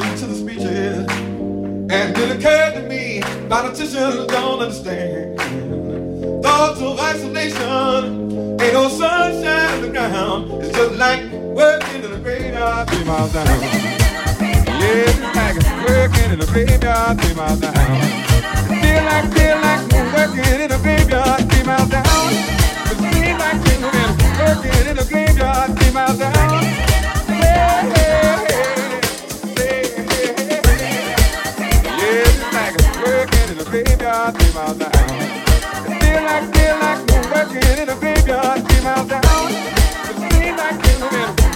[0.00, 1.06] attention to the speech I.
[1.92, 5.38] And it occurred to me, politicians don't understand.
[6.42, 10.62] Thoughts of isolation, ain't no sunshine on the ground.
[10.62, 13.46] It's just like working in a graveyard three miles down.
[13.46, 15.56] Yeah, it's like
[15.88, 17.74] working in a graveyard three miles down.
[18.80, 19.82] Feel like, feel like
[20.14, 22.04] working in a graveyard three miles down.
[22.88, 23.60] It seems like
[24.40, 26.39] working in a graveyard three miles down.
[33.72, 34.32] I.
[36.00, 39.20] Feel like, feel like we're working in a graveyard, three miles down.
[40.56, 40.82] Like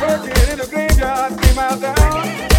[0.00, 2.53] working in a graveyard, three miles down.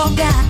[0.00, 0.49] A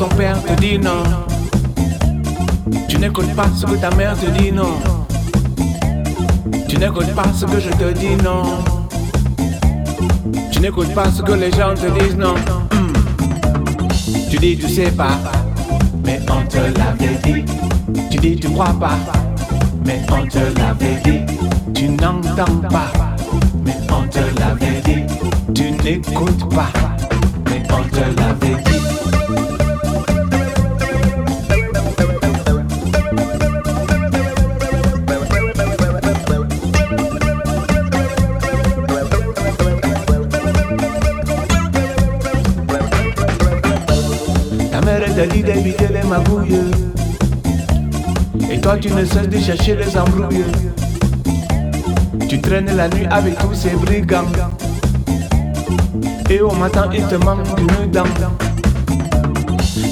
[0.00, 1.02] ton père te dit, non.
[2.88, 4.78] Tu n'écoutes pas ce que ta mère te dit, non.
[6.66, 8.42] Tu n'écoutes pas ce que je te dis, non.
[10.50, 12.34] Tu n'écoutes pas ce que les gens te disent, non.
[12.72, 12.92] Hmm.
[14.30, 15.18] Tu dis, tu sais pas,
[16.02, 17.44] mais on te l'avait dit.
[18.10, 18.96] Tu dis, tu crois pas,
[19.84, 21.20] mais on te l'avait dit.
[21.74, 22.90] Tu n'entends pas,
[23.66, 25.04] mais on te l'avait dit.
[25.54, 26.72] Tu n'écoutes pas,
[27.44, 28.70] mais on te l'avait dit.
[48.80, 50.44] Tu ne cesses de chercher les embrouilles.
[52.28, 54.24] Tu traînes la nuit avec tous ces brigands.
[56.30, 58.04] Et au matin il te manque une dent.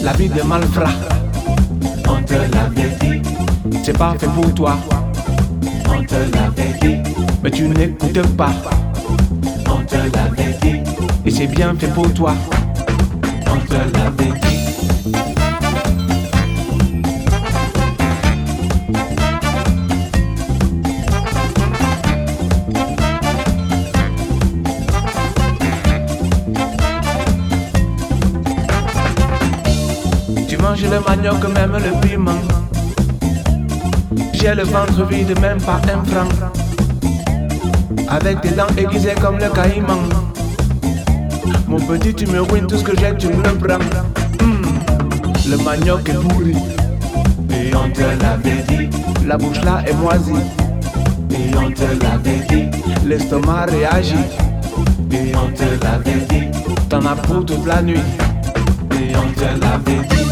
[0.02, 0.90] La vie de malfrat,
[2.08, 3.22] on te l'avait dit.
[3.84, 4.76] C'est pas fait pour toi,
[5.88, 6.96] on te l'avait dit.
[7.42, 8.52] Mais tu n'écoutes pas,
[9.66, 10.80] on te l'avait dit.
[11.26, 12.34] Et c'est bien fait pour toi,
[13.46, 14.47] on te l'avait dit.
[30.98, 32.30] Le manioc, même le piment.
[34.32, 36.28] J'ai le ventre vide, même pas un franc.
[38.08, 40.08] Avec des dents aiguisées comme le caïman.
[41.66, 43.78] Mon petit, tu me ruines tout ce que j'ai, tu me prends.
[44.40, 44.62] Hmm,
[45.50, 46.56] Le manioc est pourri.
[47.50, 48.88] Et on te l'avait dit.
[49.26, 50.32] La bouche là est moisie.
[51.30, 52.70] Et on te l'avait dit.
[53.06, 54.14] L'estomac réagit.
[55.12, 56.48] Et on te l'avait dit.
[56.88, 58.00] T'en as pour toute la nuit.
[58.92, 60.27] Et on te.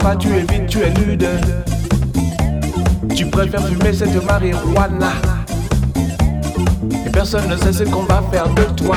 [0.00, 1.26] Pas, tu évites, tu es nude.
[3.14, 5.12] Tu préfères fumer cette marijuana.
[7.06, 8.96] Et personne ne sait ce qu'on va faire de toi.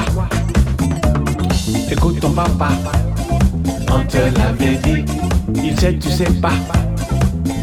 [1.91, 2.69] Écoute ton papa,
[3.91, 5.05] on te l'avait dit.
[5.55, 6.53] Il sait, tu sais pas.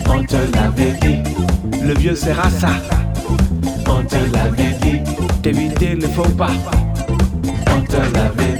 [0.08, 1.18] On te l'avait dit.
[1.82, 2.68] Le vieux sera ça.
[3.88, 5.00] On te l'avait dit.
[5.42, 6.50] T'éviter le faux pas.
[7.74, 8.58] On te l'avait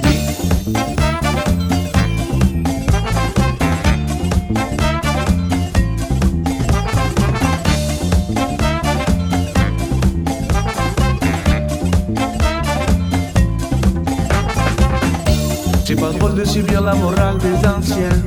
[16.41, 18.17] De subir la morale des anciens.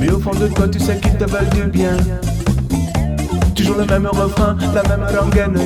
[0.00, 1.96] Mais au fond de toi, tu sais qu'ils te veulent du bien.
[3.54, 5.58] Toujours le même refrain, la même rengaine.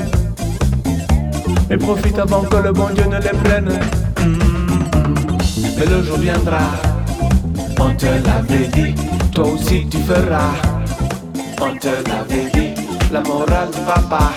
[1.68, 3.70] Mais profite avant que le bon Dieu ne les prenne.
[4.20, 4.38] Mm.
[5.78, 6.64] Mais le jour viendra,
[7.78, 8.94] on te l'avait dit.
[9.32, 10.52] Toi aussi tu feras.
[11.60, 12.74] On te l'avait dit,
[13.12, 14.32] la morale du papa.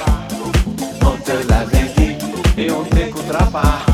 [1.01, 3.85] On te l'avait dit, et on t'écoutera pas.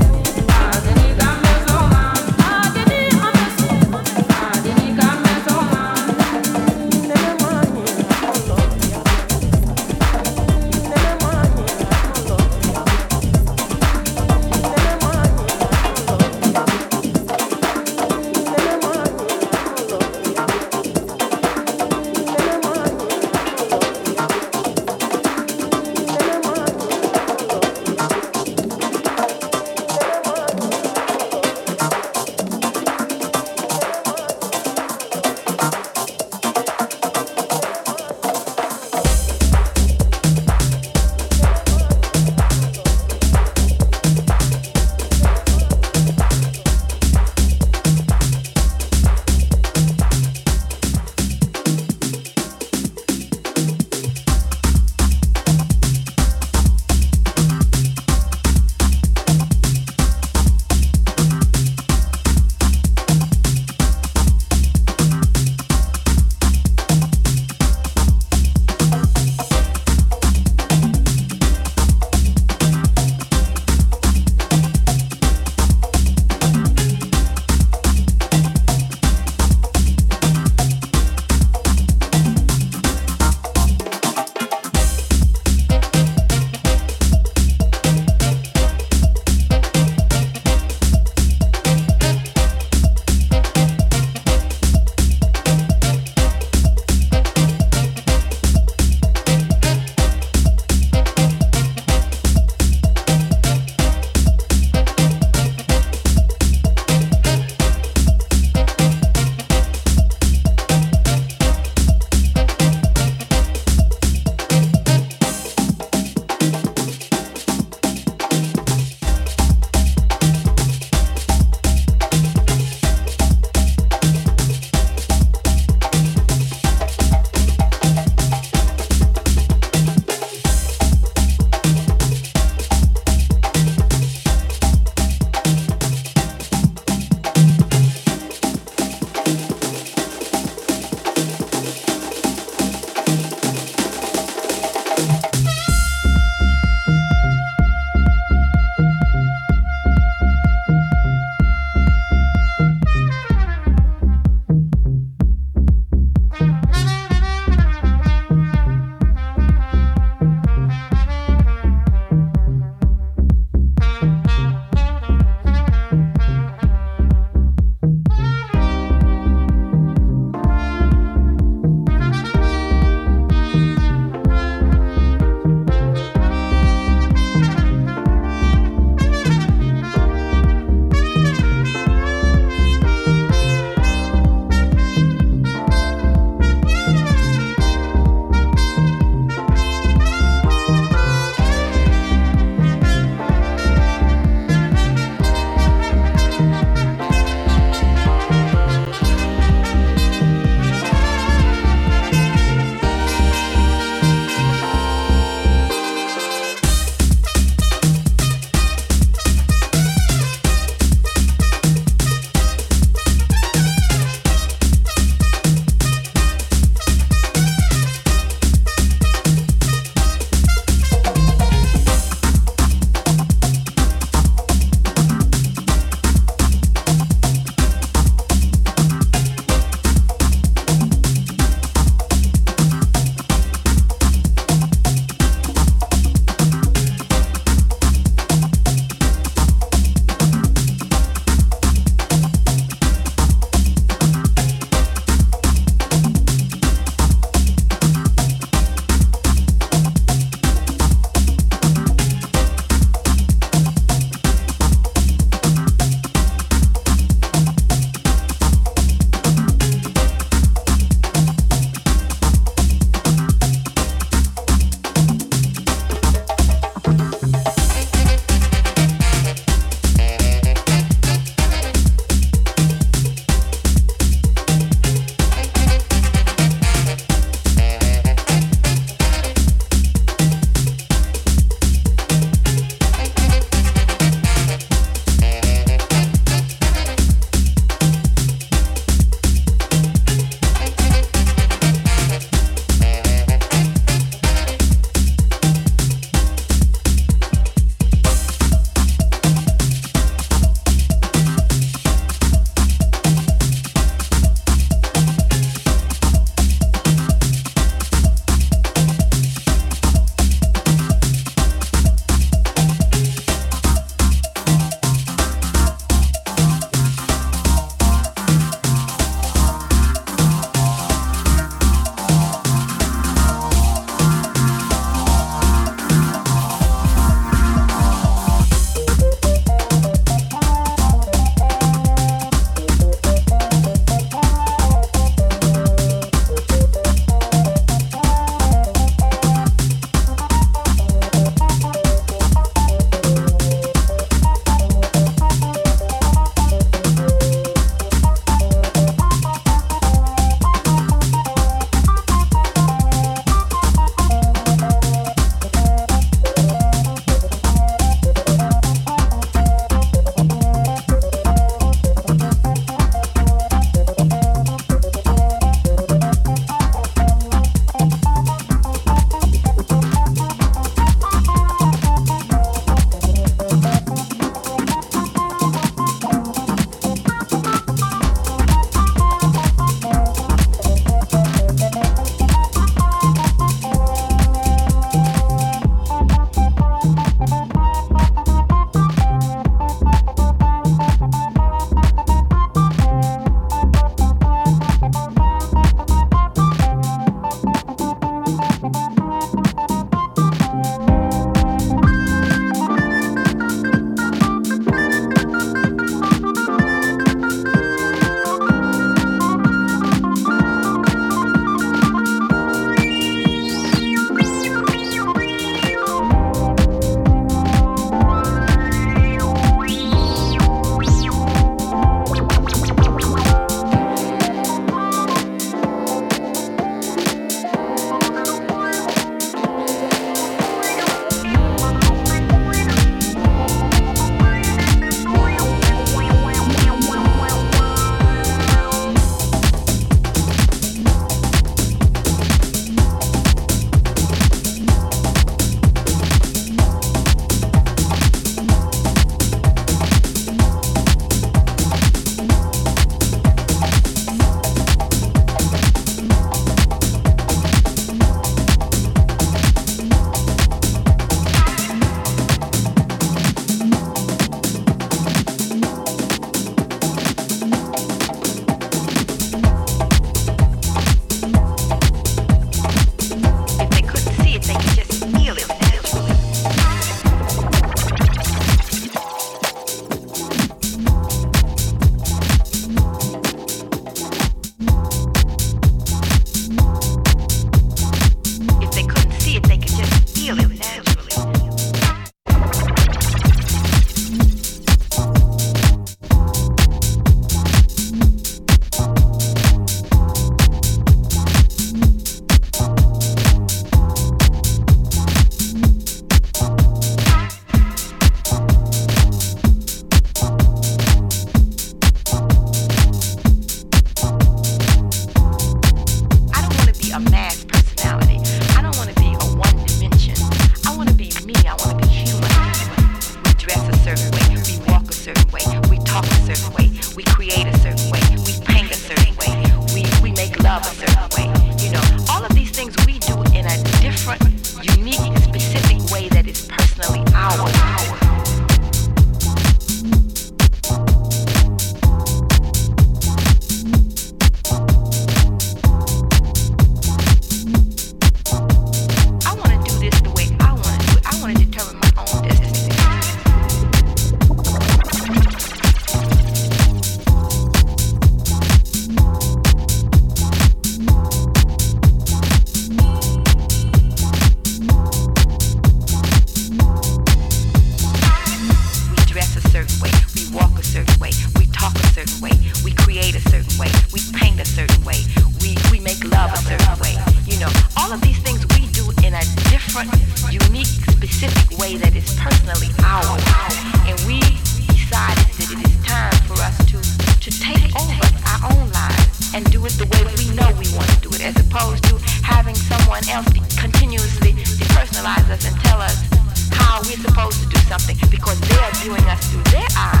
[598.81, 600.00] viewing us through their eyes.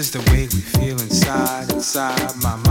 [0.00, 2.69] is the way we feel inside, inside my mind.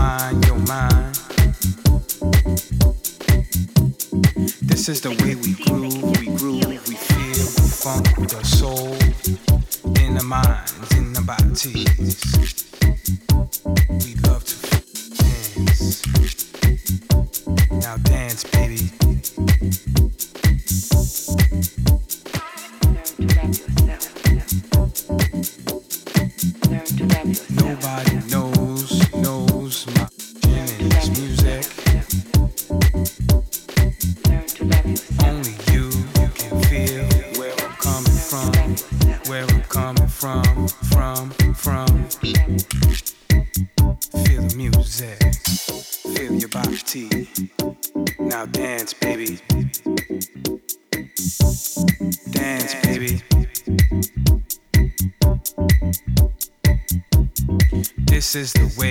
[58.32, 58.89] This is the way.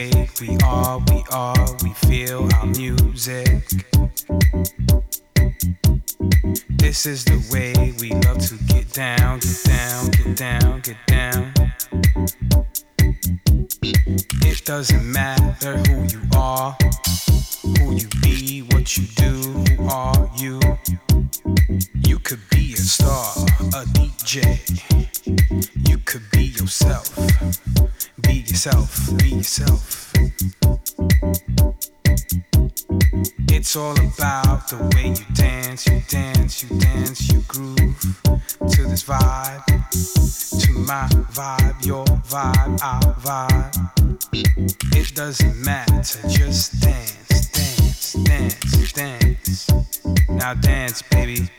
[41.59, 44.95] vibe, your vibe, our vibe.
[44.95, 49.69] It doesn't matter, just dance, dance, dance, dance.
[50.29, 51.49] Now dance, baby.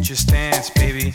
[0.00, 1.14] Just dance, baby.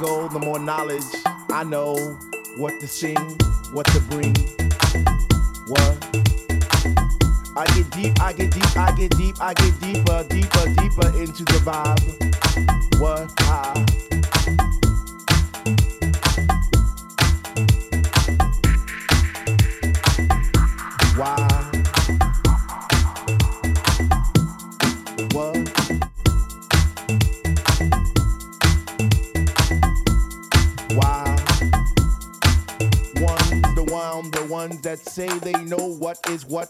[0.00, 1.04] Go, the more knowledge
[1.50, 1.94] I know
[2.56, 3.16] what to sing,
[3.72, 4.33] what to bring.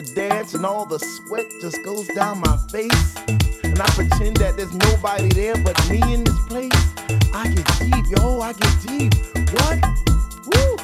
[0.00, 3.16] the dance and all the sweat just goes down my face.
[3.62, 6.72] And I pretend that there's nobody there but me in this place.
[7.34, 9.14] I get deep, yo, I get deep.
[9.52, 9.78] What?
[10.48, 10.76] Woo!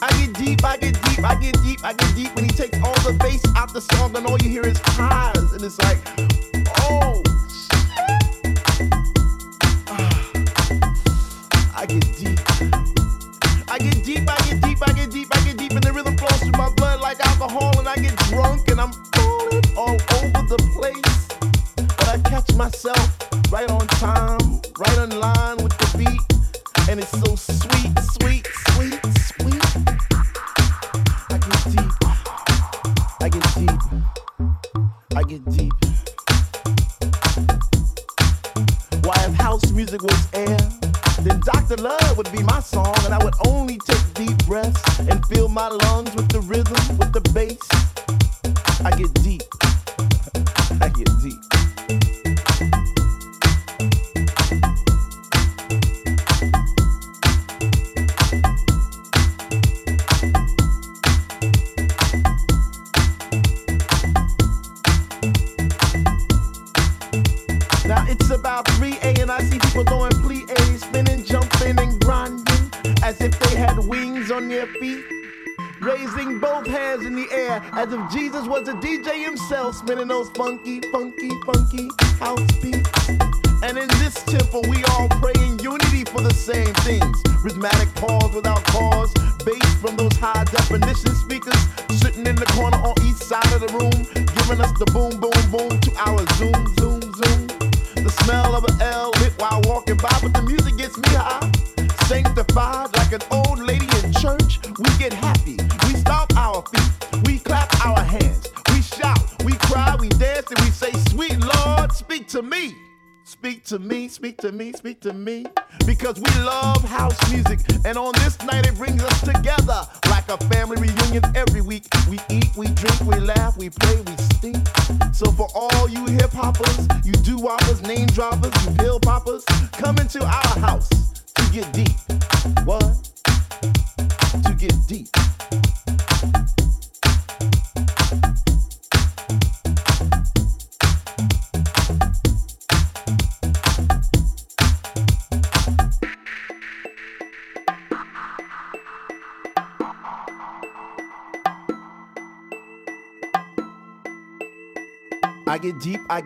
[0.00, 2.34] I get deep, I get deep, I get deep, I get deep.
[2.36, 5.52] When he takes all the bass out the song and all you hear is highs.
[5.52, 5.98] And it's like,
[6.80, 7.25] oh.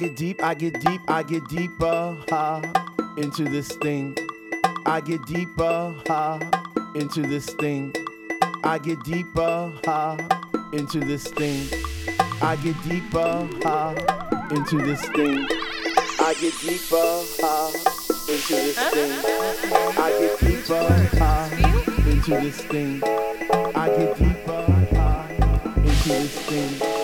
[0.00, 2.62] get deep, I get deep, I get deeper ha,
[3.18, 4.16] into this thing.
[4.86, 6.40] I get deeper ha,
[6.94, 7.94] into this thing.
[8.64, 10.16] I get deeper ha,
[10.72, 11.68] into this thing.
[12.40, 15.46] I get deeper ha, into this thing.
[16.18, 17.70] I get deeper ha,
[18.26, 19.12] into this thing.
[19.98, 21.50] I get deeper ha,
[22.06, 23.02] into this thing.
[23.74, 24.64] I get deeper
[24.96, 25.28] ha,
[25.76, 26.99] into this thing.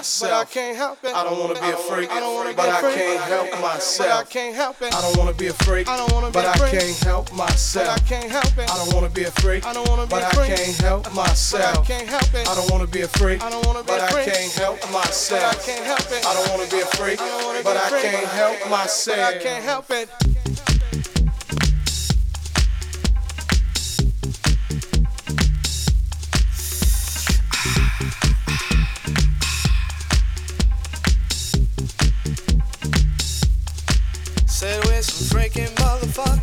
[0.00, 1.14] Help But I can't help it.
[1.14, 4.24] I don't wanna be a freak, I don't wanna but I can't help But I
[4.24, 4.94] can't help it.
[4.94, 6.80] I don't wanna be a freak, I don't wanna be but a I freak.
[6.80, 7.88] can't help myself.
[7.88, 8.70] I can't help it.
[8.70, 10.56] I don't wanna be a freak, I don't wanna be but a I freak.
[10.56, 12.48] can't help But I can't help it.
[12.48, 14.26] I don't wanna be a freak, I don't wanna be but a I freak.
[14.32, 16.26] can't help But I can't help it.
[16.26, 19.42] I don't wanna be a freak, I but I can't help But I myself.
[19.42, 20.79] can't help it.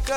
[0.08, 0.16] Said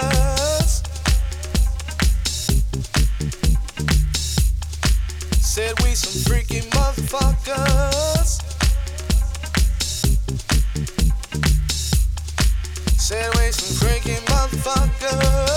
[5.82, 8.40] we some freaky motherfuckers.
[13.00, 15.49] Said we some freaking motherfuckers.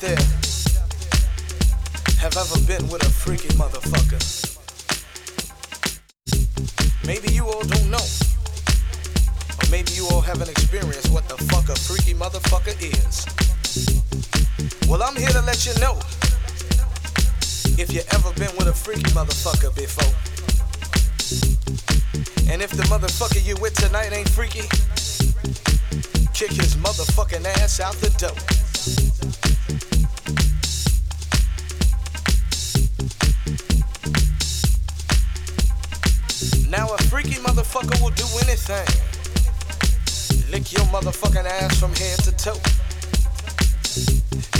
[0.00, 0.16] There
[2.18, 4.20] have ever been with a freaky motherfucker?
[7.06, 8.04] Maybe you all don't know.
[9.62, 13.26] Or maybe you all haven't experienced what the fuck a freaky motherfucker is.
[14.88, 15.98] Well, I'm here to let you know.
[17.78, 20.12] If you ever been with a freaky motherfucker before.
[22.50, 24.68] And if the motherfucker you with tonight ain't freaky,
[26.34, 28.65] kick his motherfucking ass out the door.
[28.86, 28.94] Now
[36.94, 38.86] a freaky motherfucker will do anything.
[40.52, 42.60] Lick your motherfucking ass from head to toe.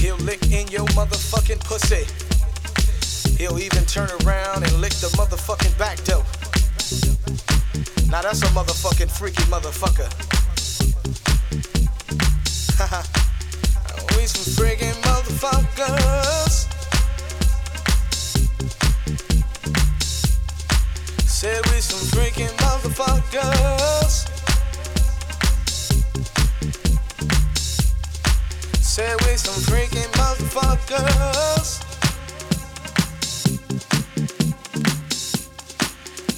[0.00, 2.04] He'll lick in your motherfucking pussy.
[3.38, 6.24] He'll even turn around and lick the motherfucking back door.
[8.10, 10.10] Now that's a motherfucking freaky motherfucker.
[12.78, 13.30] we
[28.96, 31.84] Say we some freaking motherfuckers.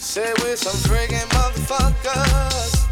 [0.01, 2.88] Say we some friggin' motherfuckers.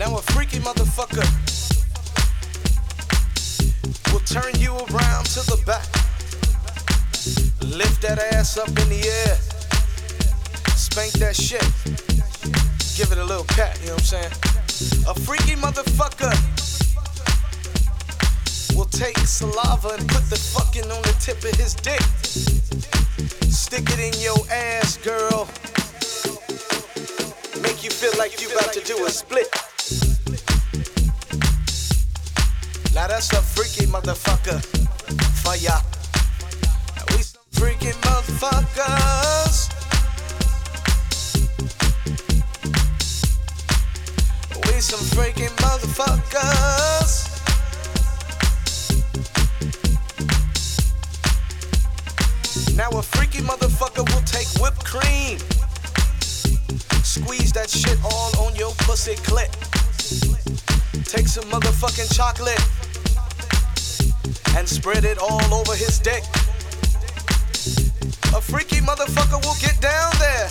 [0.00, 1.28] Now a freaky motherfucker
[4.10, 5.84] will turn you around to the back.
[7.60, 9.36] Lift that ass up in the air.
[10.74, 11.60] Spank that shit.
[12.96, 15.04] Give it a little pat, you know what I'm saying?
[15.06, 16.32] A freaky motherfucker
[18.74, 22.00] will take saliva and put the fucking on the tip of his dick.
[23.52, 25.46] Stick it in your ass, girl.
[27.60, 29.69] Make you feel like you about to do a split.
[33.10, 34.80] That's a freaky motherfucker
[35.58, 35.80] ya.
[37.10, 39.68] We some freaking motherfuckers.
[44.66, 47.26] We some freaking motherfuckers.
[52.76, 55.38] Now a freaky motherfucker will take whipped cream.
[57.02, 59.50] Squeeze that shit all on your pussy clit.
[61.04, 62.89] Take some motherfucking chocolate
[64.56, 66.22] and spread it all over his deck.
[68.34, 70.48] A freaky motherfucker will get down there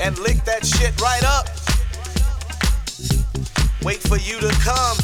[0.00, 1.46] and lick that shit right up.
[3.82, 4.98] Wait for you to come.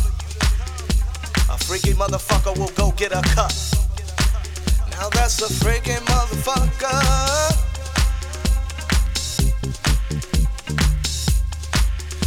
[1.51, 3.52] A freaky motherfucker will go get a cup.
[4.91, 7.65] Now that's a freaky motherfucker.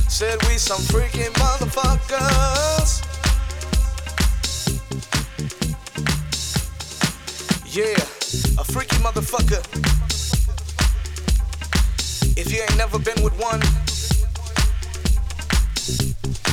[0.09, 3.06] Said we some freaking motherfuckers.
[7.77, 7.93] Yeah,
[8.57, 9.61] a freaky motherfucker.
[12.35, 13.61] If you ain't never been with one,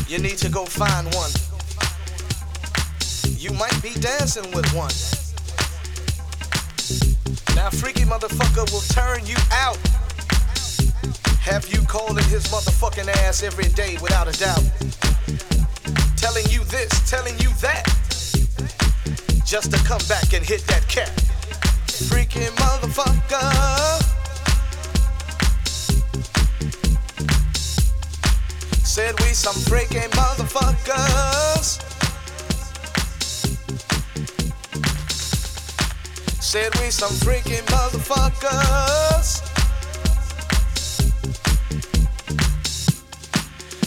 [0.07, 1.31] you need to go find one.
[3.39, 4.93] You might be dancing with one.
[7.57, 9.79] Now, freaky motherfucker will turn you out
[11.41, 14.63] have you calling his motherfucking ass every day without a doubt.
[16.19, 18.04] Telling you this, telling you that.
[19.45, 21.11] Just to come back and hit that cat.
[22.09, 24.03] Freaking motherfucker.
[28.83, 31.83] Said we some freaking motherfuckers.
[36.41, 39.43] Said we some freaking motherfuckers.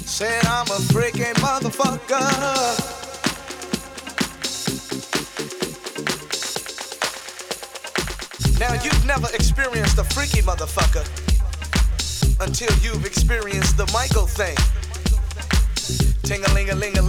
[0.05, 2.96] Said I'm a freaking motherfucker.
[8.67, 11.07] Now you've never experienced a freaky motherfucker
[12.41, 14.57] until you've experienced the Michael thing.
[16.23, 17.01] Ting a ling a ling a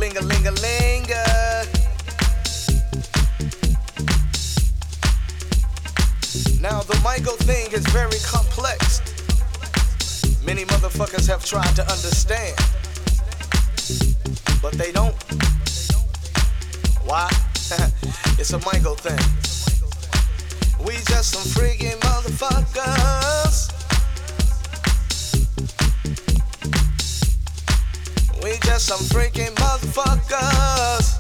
[6.63, 9.01] Now the Michael thing is very complex.
[10.45, 12.55] Many motherfuckers have tried to understand,
[14.63, 15.17] but they don't.
[17.05, 17.29] Why?
[18.39, 19.48] it's a Michael thing.
[20.87, 23.73] We just some freaking motherfuckers.
[28.43, 31.17] We just some freaking motherfuckers.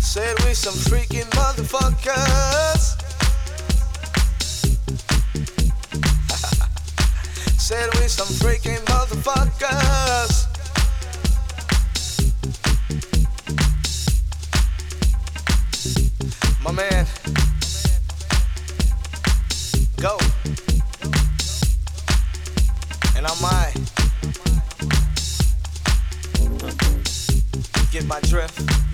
[0.00, 2.96] Said we some freaking motherfuckers.
[7.58, 10.47] Said we some freaking motherfuckers.
[16.68, 17.06] My man.
[19.96, 20.18] Go.
[23.16, 23.72] And I might
[27.90, 28.87] get my drift.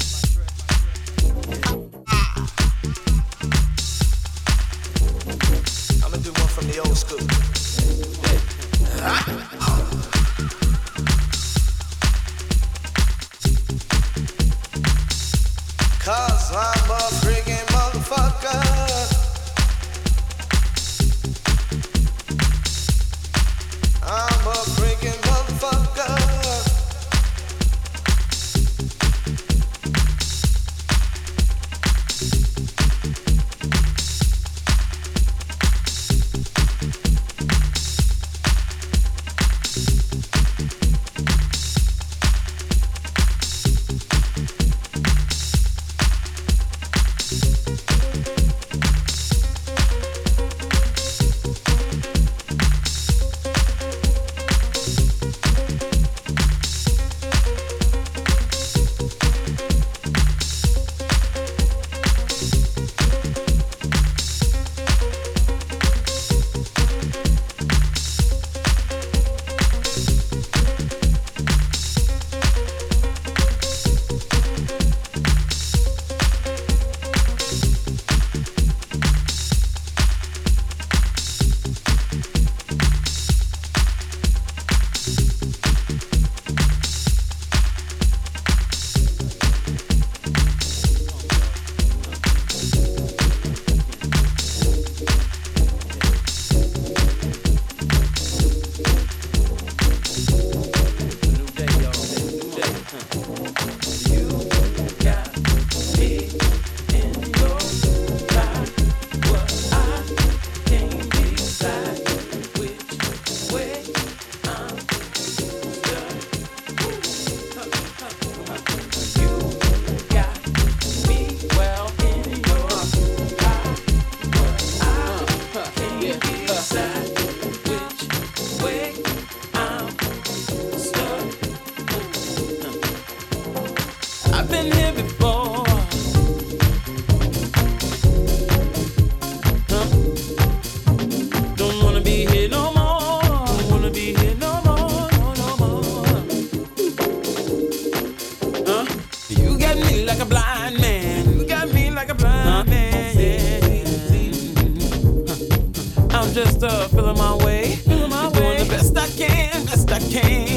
[156.35, 157.77] Just uh, feeling my way.
[157.77, 158.57] Feeling my way.
[158.57, 160.54] Doing the best I can, best I can.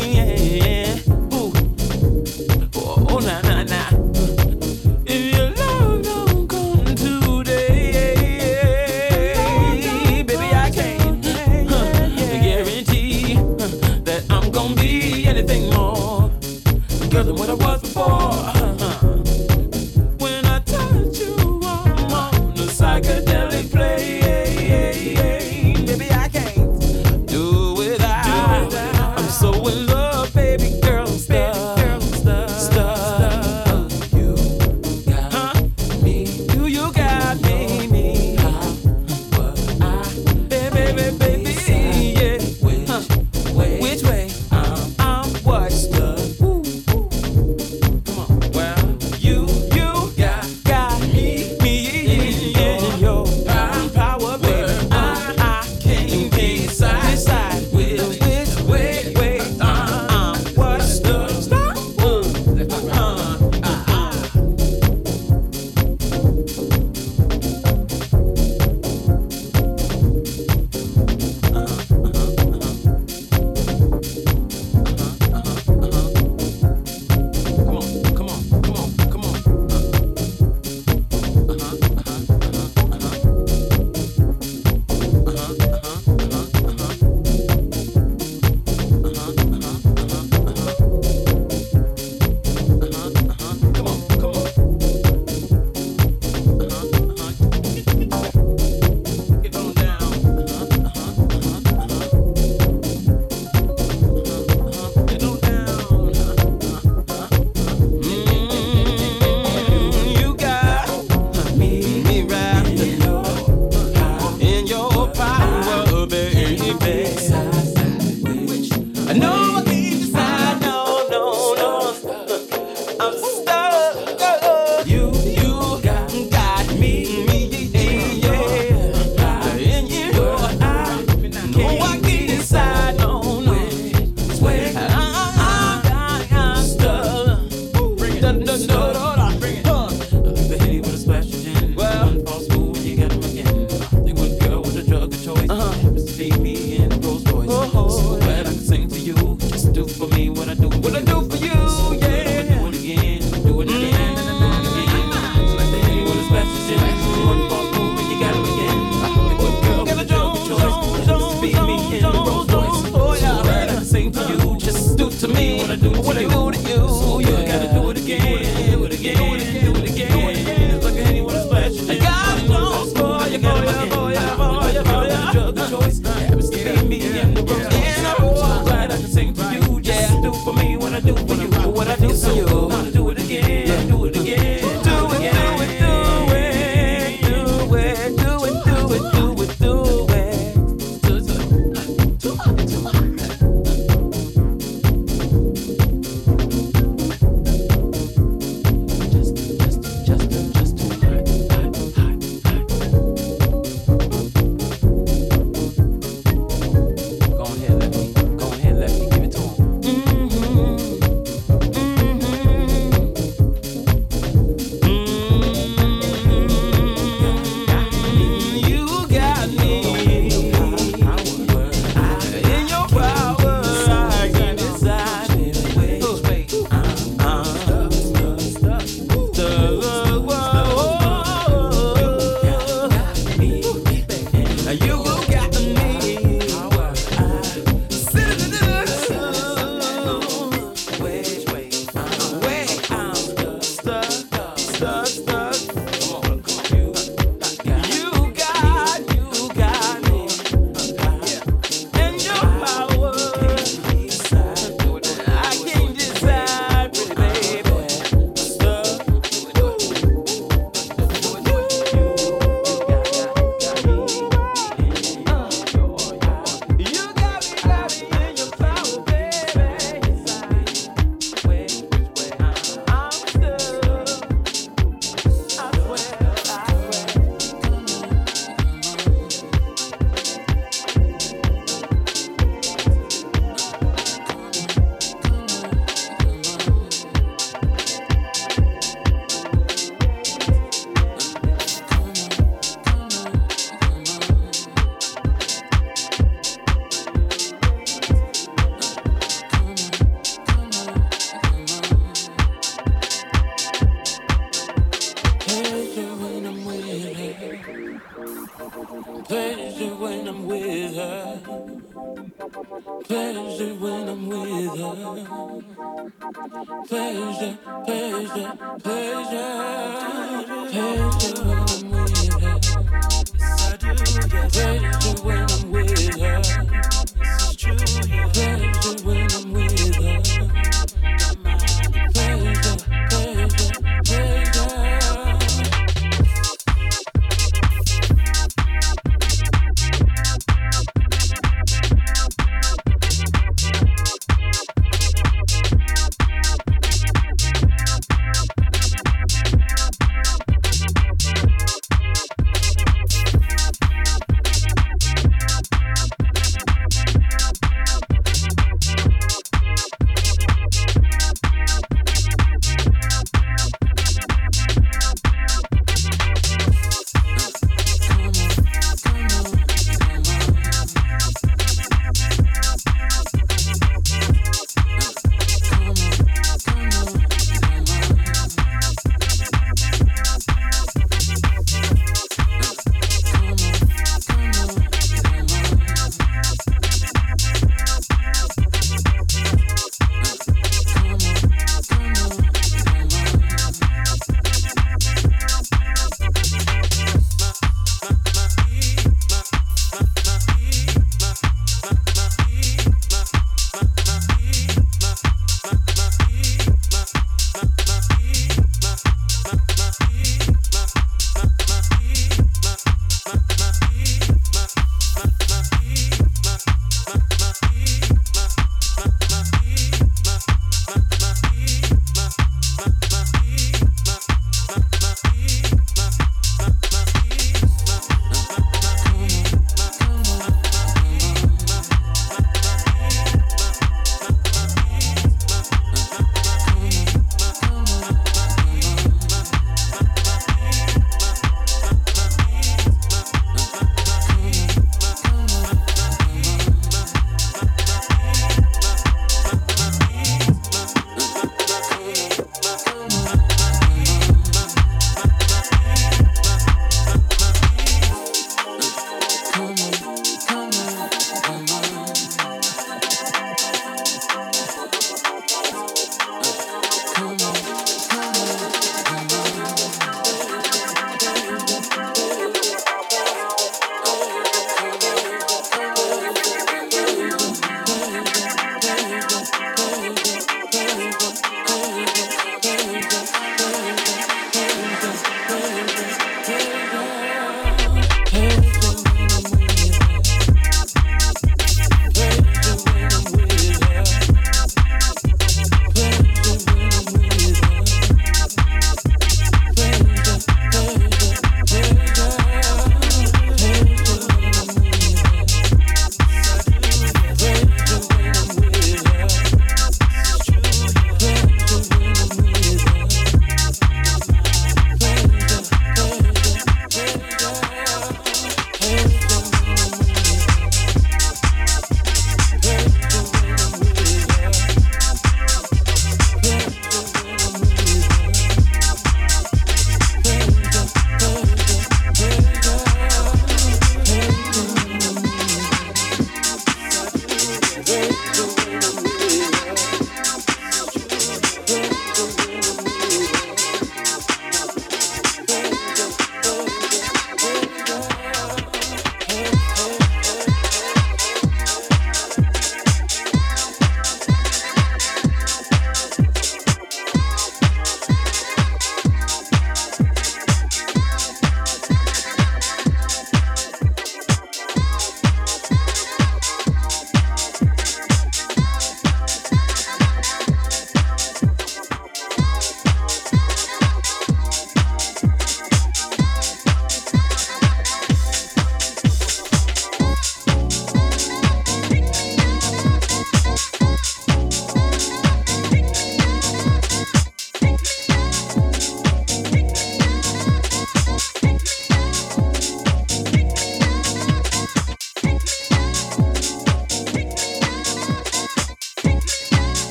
[318.48, 318.97] Yeah.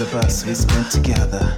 [0.00, 1.51] Of us we spent together.